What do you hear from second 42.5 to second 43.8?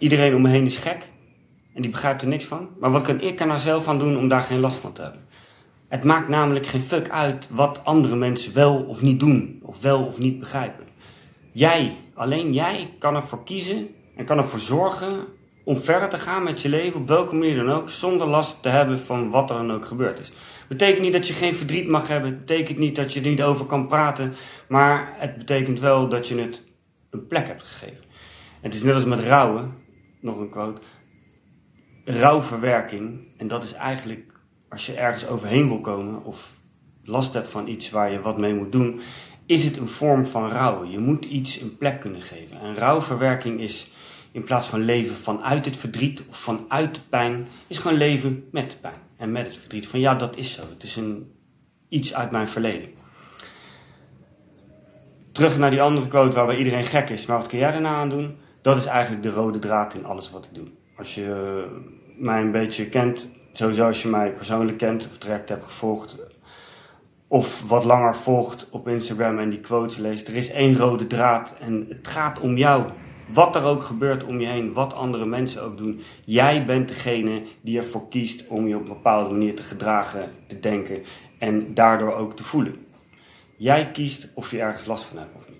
En rouwverwerking